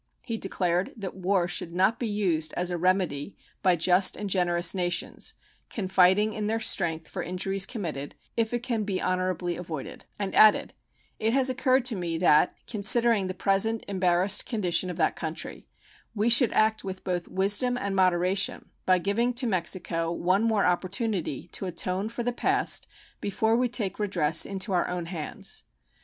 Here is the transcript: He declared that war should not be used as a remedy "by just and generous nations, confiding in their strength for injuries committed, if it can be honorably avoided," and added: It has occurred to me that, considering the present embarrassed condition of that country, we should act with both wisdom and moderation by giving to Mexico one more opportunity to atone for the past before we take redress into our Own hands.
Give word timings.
He 0.25 0.35
declared 0.39 0.93
that 0.97 1.13
war 1.15 1.47
should 1.47 1.75
not 1.75 1.99
be 1.99 2.07
used 2.07 2.55
as 2.57 2.71
a 2.71 2.77
remedy 2.79 3.35
"by 3.61 3.75
just 3.75 4.15
and 4.15 4.31
generous 4.31 4.73
nations, 4.73 5.35
confiding 5.69 6.33
in 6.33 6.47
their 6.47 6.59
strength 6.59 7.07
for 7.07 7.21
injuries 7.21 7.67
committed, 7.67 8.15
if 8.35 8.51
it 8.51 8.63
can 8.63 8.83
be 8.83 8.99
honorably 8.99 9.55
avoided," 9.55 10.05
and 10.17 10.33
added: 10.33 10.73
It 11.19 11.33
has 11.33 11.51
occurred 11.51 11.85
to 11.85 11.95
me 11.95 12.17
that, 12.17 12.55
considering 12.65 13.27
the 13.27 13.35
present 13.35 13.85
embarrassed 13.87 14.47
condition 14.47 14.89
of 14.89 14.97
that 14.97 15.15
country, 15.15 15.67
we 16.15 16.29
should 16.29 16.51
act 16.51 16.83
with 16.83 17.03
both 17.03 17.27
wisdom 17.27 17.77
and 17.77 17.95
moderation 17.95 18.71
by 18.87 18.97
giving 18.97 19.35
to 19.35 19.45
Mexico 19.45 20.11
one 20.11 20.41
more 20.43 20.65
opportunity 20.65 21.45
to 21.51 21.67
atone 21.67 22.09
for 22.09 22.23
the 22.23 22.33
past 22.33 22.87
before 23.19 23.55
we 23.55 23.69
take 23.69 23.99
redress 23.99 24.47
into 24.47 24.73
our 24.73 24.87
Own 24.87 25.05
hands. 25.05 25.61